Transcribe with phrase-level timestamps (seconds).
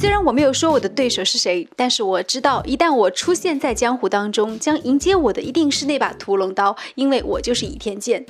[0.00, 8.24] 虽然我没有说我的对手是谁，但是我知道，一旦我出现在江湖当中，将迎接我的一定是那把屠龙刀，因为我就是倚天剑。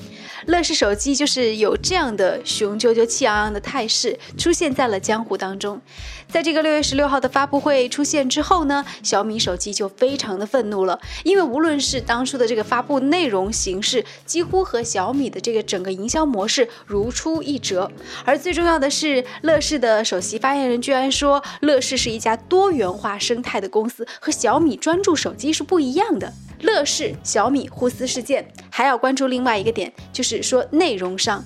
[0.46, 5.80] 乐视手机就是有这样的雄赳赳、气昂昂的态势，出现在了江湖当中。
[6.27, 17.88] 在这个六月十六号的发布会出现之后呢，小米手机就非常的愤怒了，因为无论是当初的这个发布内容形式，几乎和小米的这个整个营销模式如出一辙。
[18.24, 26.33] 而最重要的是，乐视的首席发言人居然说，乐视是一家多元化生态的公司，和小米专注手机是不一样的。
[26.62, 31.42] 乐视、小米互撕事件，还要关注另外一个点，就是说内容上。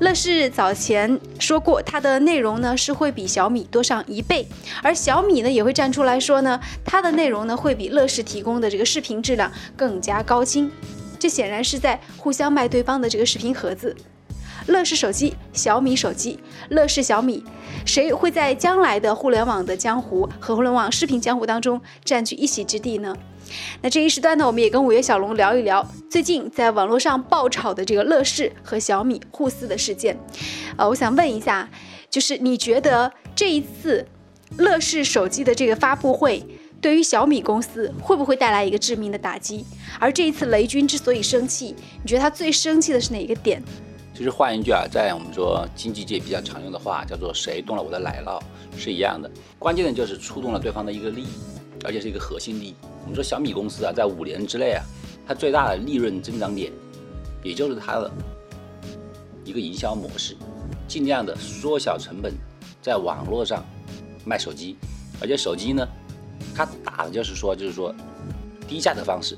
[0.00, 4.48] 乐视早前说过，它的内容呢是会比小米多上一倍，
[4.82, 10.70] 而小米呢也会站出来说呢，它的内容呢会比乐视提供的这个视频质量更加高清。
[11.18, 13.94] 这显然是在互相卖对方的这个视频盒子。
[14.66, 17.42] 乐视手机、小米手机、乐视小米，
[17.84, 23.16] 谁会在将来的互联网的江湖和互联网视频江湖当中占据一席之地呢？
[23.82, 30.16] 那这一时段呢，我们也跟五月小龙聊一聊最近在网络上爆炒的这个乐视和小米互撕的事件。
[30.76, 31.68] 呃，我想问一下，
[32.08, 34.06] 就是你觉得这一次
[34.56, 36.46] 乐视手机的这个发布会，
[36.80, 39.64] 对于小米公司会不会带来一个致命的打击？
[39.98, 43.60] 而这一次雷军之所以生气，你觉得他最生气的是哪一个点？
[44.20, 48.38] 其实换一句啊，在我们说经济界比较常用的话，叫做“谁动了我的奶酪”
[48.76, 49.30] 是一样的。
[49.58, 51.28] 关键的就是触动了对方的一个利益，
[51.86, 52.74] 而且是一个核心利益。
[53.00, 54.84] 我们说小米公司啊，在五年之内啊，
[55.26, 56.70] 它最大的利润增长点，
[57.42, 58.10] 也就是它的
[59.42, 60.36] 一个营销模式，
[60.86, 62.34] 尽量的缩小成本，
[62.82, 63.64] 在网络上
[64.26, 64.76] 卖手机，
[65.18, 65.88] 而且手机呢，
[66.54, 67.90] 它打的就是说，就是说
[68.68, 69.34] 低价的方式，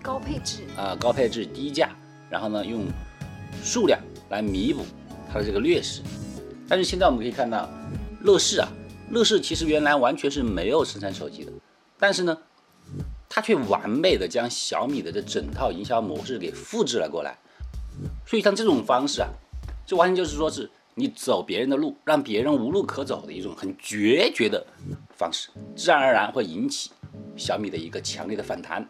[0.00, 1.90] 高配置啊，高配置低价，
[2.30, 2.86] 然后呢用。
[3.62, 4.84] 数量来弥补
[5.32, 6.02] 它的这个劣势，
[6.68, 7.68] 但是现在我们可以看到，
[8.22, 8.68] 乐视啊，
[9.10, 11.52] 乐视其实原来完全是没有生产手机的，
[11.98, 12.36] 但是呢，
[13.28, 17.36] 它却完美的将小米的这整套营销模式给复制了过来，
[18.26, 19.28] 所以像这种方式啊，
[19.86, 24.64] 这完全就是说是你走别人的路，让别人无路可走的一种很决绝的
[25.16, 26.90] 方式，自然而然会引起
[27.36, 28.88] 小米的一个强烈的反弹。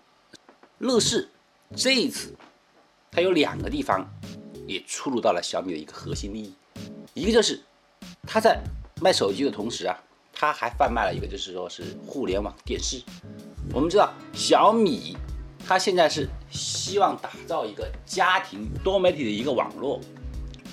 [0.79, 1.29] 乐视
[1.75, 2.35] 这一次，
[3.11, 4.07] 它有两个地方。
[4.67, 6.55] 也触入到了小米的一个核心利益，
[7.15, 7.61] 一个就是
[8.27, 8.61] 他在
[9.01, 9.97] 卖手机的同时啊，
[10.33, 13.03] 他还贩卖了一个就是说是互联网电视。
[13.73, 15.17] 我们知道小米，
[15.67, 20.01] 它现在是希望打造一个家庭多媒体的一个网络，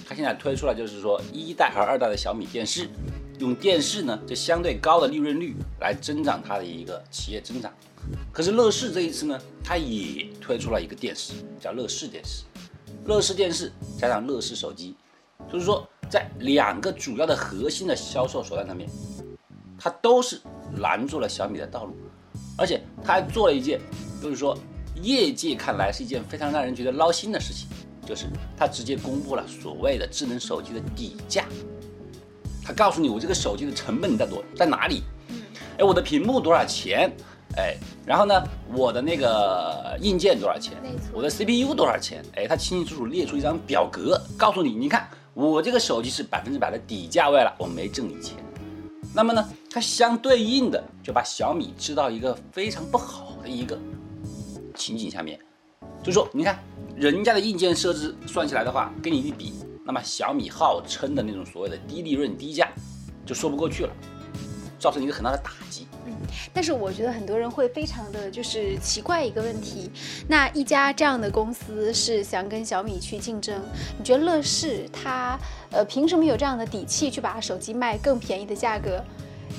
[0.08, 2.90] 它现在推出了就是说一代和二代的小米电视，
[3.40, 7.74] 用电视呢就相对高的利润率来增长它的一个企业增长。
[8.32, 12.44] 可是乐视这一次呢，它也推出了一个电视，叫乐视电视。
[13.06, 14.96] 乐视电视加上乐视手机，
[15.52, 18.88] 就是说在两个主要的核心的销售手段上面，
[19.78, 20.40] 它都是
[20.78, 21.96] 拦住了小米的道路，
[22.58, 23.80] 而且它还做了一件，
[24.22, 24.56] 就是说
[25.02, 27.68] 业界看来是一件非常让人觉得捞心的事情，
[28.06, 31.46] 就是它直接公布了所谓的智能手机的底价，
[32.64, 35.02] 它告诉你我这个手机的成本在多在哪里，
[35.80, 37.12] 哎，我的屏幕多少钱？
[37.58, 37.76] 哎，
[38.06, 40.78] 然后呢，我的那个硬件多少钱？
[41.14, 42.24] 我的 CPU 多少钱？
[42.36, 48.38] 哎，他清清楚楚列出一张表格，告诉你，你看我这个手机是百分之百的底价位了，我没挣你钱。
[49.14, 53.78] 那么呢，它相对应的就把小米置到一个非常不好的一个
[54.74, 55.38] 情景下面，
[56.02, 56.58] 就说你看
[56.96, 59.54] 人家的硬件设置算起来的话，跟你一比，
[59.86, 62.70] 那么小米号称的那种所谓的低利润低价
[63.26, 63.94] 就说不过去了，
[64.82, 65.88] 造成一个很大的打击。
[66.06, 66.12] 嗯
[66.54, 69.92] 但是我觉得很多人会非常的就是奇怪一个问题，
[70.28, 73.62] 那一家这样的公司是想跟小米去竞争，
[73.98, 75.38] 你觉得乐视它
[75.72, 79.04] 呃凭什么有这样的底气去把手机卖更便宜的价格？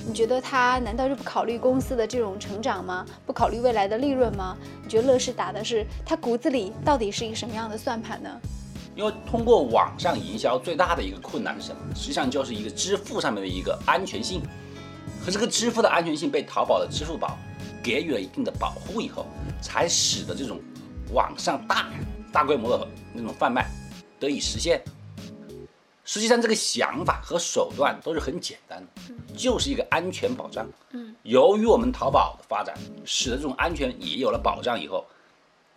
[0.07, 3.07] 你觉得它难道就不考虑公司的这种成长吗？
[3.27, 4.57] 不考虑未来的利润吗？
[4.83, 8.31] 你觉得乐视打的是它骨子里到底是一个什么样的算盘呢？
[8.97, 11.95] 因为通过网上营销最大的一个困难是什么？
[11.95, 14.43] 实际上就是一个支付上面的一个安全性。
[15.25, 17.39] 和这个支付的安全性被淘宝的支付宝
[17.83, 19.27] 给予了一定的保护以后，
[19.61, 20.61] 才使得这种
[21.13, 21.89] 网上大
[22.33, 23.71] 大规模的那种贩卖
[24.19, 24.83] 得以实现。
[26.05, 30.67] 实际上，这个想法和手段都是很简单的，就是一个安全保障。
[30.91, 35.07] 嗯，由于我们淘宝的发展，使得这种安全也有了保障以后，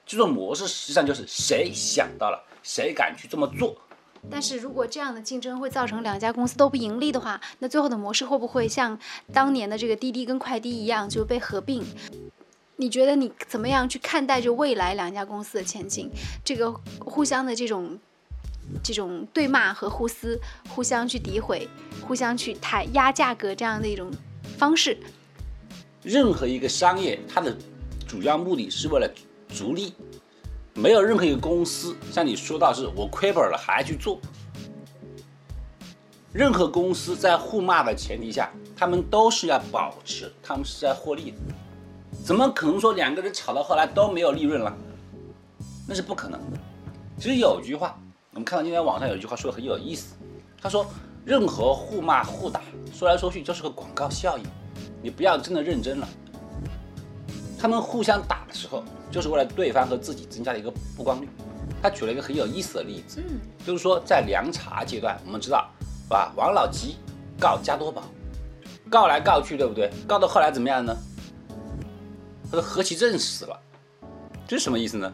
[0.05, 3.77] 这种模式实际上就是谁想到了，谁敢去这么做。
[4.29, 8.99] 但是如果这样的竞争会造成两家公司都不盈利的话，那最后的模式会不会像
[9.31, 11.83] 当年的这个滴滴跟快滴一样就被合并？
[12.77, 16.09] 你觉得你怎么样去看待着未来两家公司的前景？
[16.43, 16.69] 这个
[16.99, 17.97] 互相的这种
[18.83, 20.37] 这种对骂和互撕、
[20.67, 21.69] 互相去诋毁、
[22.05, 24.11] 互相去抬压价格这样的一种
[24.57, 24.97] 方式。
[26.03, 27.55] 任何一个商业，它的
[28.05, 29.09] 主要目的是为了
[29.47, 29.93] 逐利，
[30.77, 34.19] 没有任何一个公司像你说到是我亏本了还去做。
[36.33, 41.37] 任何公司在互骂的前提下，他们都是要保持他们是在获利的，
[42.25, 44.75] 怎么可能说两个人吵到后来都没有利润了？
[45.87, 46.57] 那是不可能的。
[47.17, 47.97] 其实有句话，
[48.31, 50.13] 我们看到今天网上有一句话说的很有意思，
[50.61, 50.85] 他说
[51.23, 52.59] 任何互骂互打，
[52.93, 54.43] 说来说去就是个广告效应，
[55.01, 56.09] 你不要真的认真了。
[57.65, 61.27] 他们互相打的时候，就是为了对方和自己增加了一个曝光率。
[61.81, 65.67] 他举了一个很有意思的例子，嗯，就是说在凉茶阶段，我们知道。
[66.03, 66.31] 是吧？
[66.35, 66.97] 王老吉
[67.39, 68.03] 告加多宝，
[68.87, 69.89] 告来告去，对不对？
[70.07, 70.95] 告到后来怎么样呢？
[72.43, 73.59] 他说何其正死了，
[74.47, 75.11] 这是什么意思呢？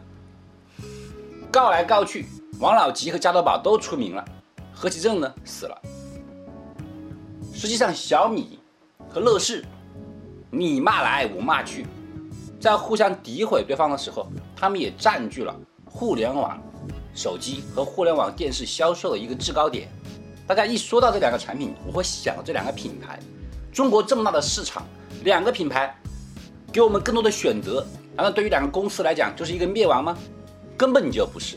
[1.50, 2.26] 告来告去，
[2.60, 4.22] 王老吉和加多宝都出名了，
[4.74, 5.82] 何其正呢死了。
[7.54, 8.58] 实际上，小米
[9.08, 9.64] 和乐视，
[10.50, 11.86] 你骂来我骂去，
[12.62, 14.24] 在互相诋毁对方的时候，
[14.54, 15.52] 他们也占据了
[15.84, 16.62] 互联网
[17.12, 19.88] 手机和互联网电视销售的一个制高点。
[20.46, 23.18] 大家一说到这两个产品，我会想到这两个品牌。
[23.72, 24.86] 中国这么大的市场，
[25.24, 25.92] 两个品牌
[26.72, 30.16] 给我们更多的选择，难道对于两个公司来讲就是一个灭亡吗？
[30.76, 31.56] 根本就不是。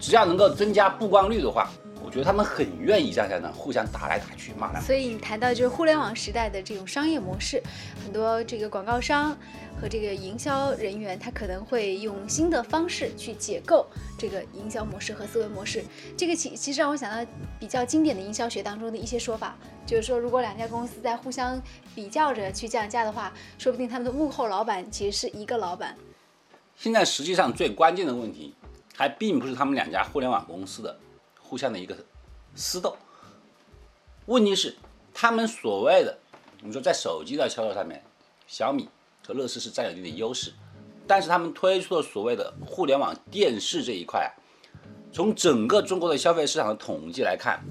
[0.00, 1.70] 只要能够增加曝光率的话，
[2.12, 4.80] 觉得他们很愿意这样呢，互相打来打去，骂来。
[4.80, 7.60] 所以你谈到就是互联网时代的这种商业模式，
[8.04, 9.36] 很多这个广告商。
[9.80, 13.84] 和这个营销人员，他可能会用新的方式去解构
[14.16, 15.82] 这个营销模式和思维模式。
[16.16, 17.28] 这个其其实让我想到
[17.58, 21.60] 比较经典的营销学当中的一些说法，就是说，如果两家公司在互相
[21.96, 25.96] 比较着去降价的话，说不定他们的幕后老板其实是一个老板。
[26.76, 28.54] 现在实际上最关键的问题，
[28.94, 30.96] 还并不是他们两家互联网公司的
[31.52, 31.94] 互相的一个
[32.54, 32.96] 私斗，
[34.24, 34.74] 问题是
[35.12, 36.18] 他们所谓的，
[36.62, 38.02] 你说在手机的销售上面，
[38.46, 38.88] 小米。
[39.24, 40.52] 和乐视是占有一定的优势，
[41.06, 44.32] 但是他们推出的所谓的互联网电视这一块啊，
[45.12, 47.62] 从整个中国的消费市场的统计来看，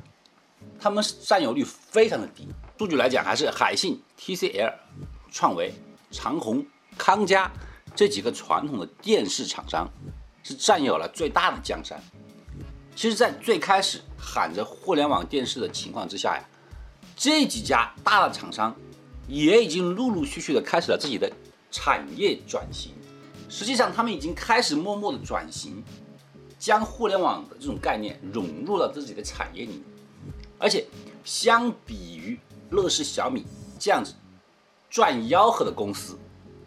[0.79, 2.47] 他们占有率非常的低。
[2.77, 4.75] 数据来讲，还是海信、TCL、
[5.31, 5.73] 创维、
[6.11, 6.63] 长虹、
[6.99, 7.51] 康佳
[7.95, 9.89] 这几个传统的电视厂商
[10.43, 11.99] 是占有了最大的江山。
[12.95, 16.43] 其实，在最开始喊着互联网电视的情况之下呀，
[17.15, 18.75] 这几家大的厂商
[19.27, 21.31] 也已经陆陆续续的开始了自己的。
[21.73, 22.91] 产业转型，
[23.47, 25.81] 实际上他们已经开始默默的转型，
[26.59, 29.81] 将互联网的这种概念融入了自己的产业里面。
[30.59, 30.85] 而且，
[31.23, 32.37] 相比于
[32.71, 33.45] 乐视、小米
[33.79, 34.13] 这样子
[34.89, 36.19] 赚吆喝的公司，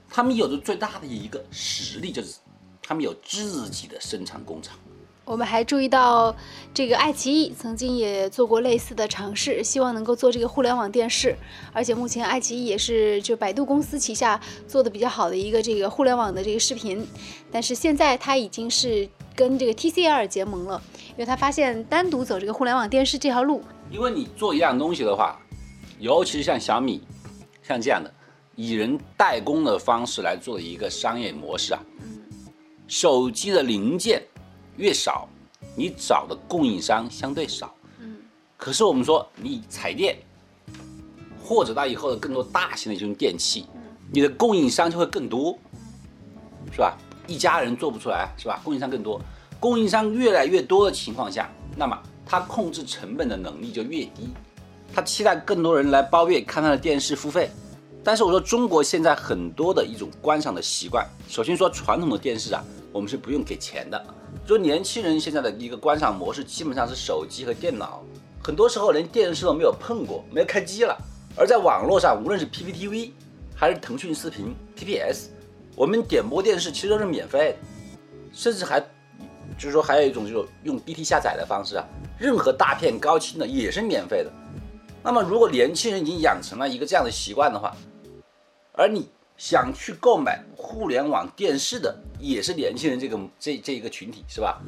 [0.09, 2.37] 他们有着最大的一个实力，就是
[2.82, 4.79] 他们有自己的生产工厂。
[5.25, 6.37] 我们还注意到，
[6.75, 11.35] 这个爱奇艺曾经也做过类似的尝试，希望能够做这个互联网电视。
[11.73, 14.38] 而且目前爱奇艺也是就百度公司旗下
[14.69, 17.06] 做的比较好的一个这个互联网的这个视频。
[17.50, 25.41] 但是现在它已经是跟这个 TCL 结盟了，因为他发现单独走这个互联网电视这条路，因为你做一样东西的话，
[25.99, 27.00] 尤其是像小米，
[27.62, 28.12] 像这样的
[28.56, 31.81] 以人代工的方式来做的一个商业模式啊，
[32.87, 34.23] 手机的零件。
[34.76, 35.28] 越少，
[35.76, 37.75] 你找的供应商相对少。
[37.99, 38.16] 嗯，
[38.57, 40.16] 可是我们说你彩电，
[41.43, 43.66] 或者到以后的更多大型的这种电器，
[44.12, 45.59] 你的供应商就会更多，
[46.73, 46.97] 是吧？
[47.26, 48.61] 一家人做不出来，是吧？
[48.64, 49.21] 供应商更多，
[49.59, 54.28] 供应商越来越多的情况下，那么他控制成本的能力就越低，
[54.93, 57.50] 他期待更多人来包月看他的电视付费。
[58.02, 62.62] 但是我说中国现在很多的一种观赏的习惯，首先说传统的电视啊，
[62.93, 64.07] 我们是不用给钱的。
[64.47, 68.03] 就年轻人现在的一个观赏模式，基本上是手机和电脑，
[68.43, 70.95] 很多时候连电视都没有碰过，没有开机了。
[71.35, 73.13] 而在网络上，无论是 PPTV
[73.57, 75.29] 还是腾讯视频 TPS，
[75.75, 77.69] 我们点播电视其实都是免费的，
[78.33, 78.79] 甚至还
[79.57, 81.85] 就是说还有一种就是用 BT 下载的方式啊，
[82.19, 84.31] 任何大片高清的也是免费的。
[85.03, 87.75] 那么如果年轻人已经养成了一个这样的习惯的话，
[88.73, 89.09] 而你。
[89.37, 94.61] 想去购买互联网电视的也是年轻人，这个这这一个群体是吧？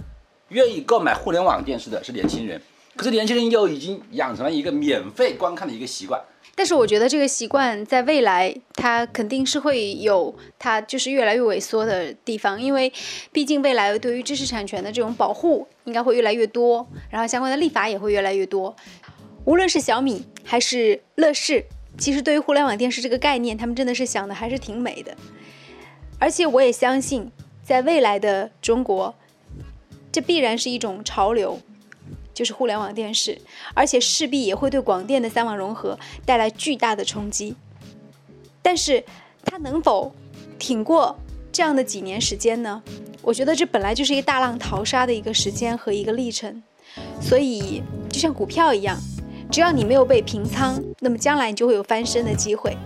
[0.49, 2.61] 愿意购买互联网电视的是年轻人，
[2.95, 6.21] 可是年轻人又已经养成了一个免费观看的一个习惯。
[6.55, 12.93] 但是我觉得这个习惯在未来它肯定是会有它就是越来越萎缩的地方，因为
[13.33, 18.75] 毕竟未来对于知识产权的这种保护应该会越来越多，然后相关的立法也会越来越多。
[19.45, 21.65] 无论是小米还是乐视。
[21.99, 25.17] 其实对于互联网电视这个概念，他们真的是想的还是挺美的，
[26.19, 27.31] 而且我也相信，
[27.63, 29.15] 在未来的中国，
[30.13, 31.61] 这必然是一种潮流，
[32.35, 33.41] 就是互联网电视，
[33.75, 37.57] 而且势必也会对广电的三网融合带来巨大的冲击。
[38.63, 39.03] 但是
[39.45, 40.15] 它能否
[40.59, 41.19] 挺过
[41.51, 42.83] 这样的几年时间呢？
[43.23, 46.63] 我觉得这本来就是一个大浪淘沙的一个时间和一个历程，
[47.21, 48.97] 所以就像股票一样，
[49.51, 52.77] 只要你没有被平仓，那么将来你就会有翻身的机会。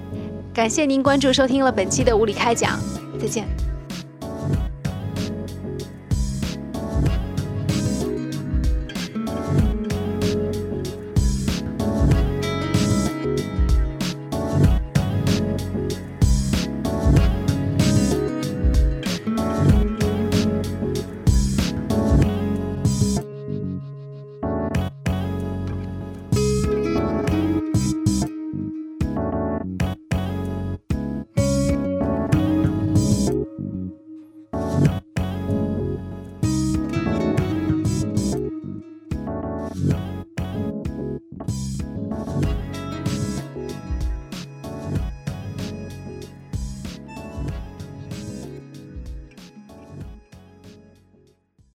[0.53, 2.79] 感谢您关注收听了本期的无理开讲，
[3.21, 3.47] 再见。